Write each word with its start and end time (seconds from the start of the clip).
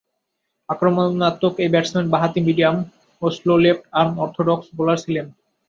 আক্রমণাত্মক 0.69 1.53
এই 1.63 1.69
ব্যাটসম্যান 1.73 2.05
বাঁহাতি 2.13 2.39
মিডিয়াম 2.47 2.75
ও 3.21 3.35
slow 3.37 3.53
left 3.63 3.83
arm 3.99 4.13
orthodox 4.23 4.65
bowler 4.77 4.97
ছিলেন। 5.03 5.25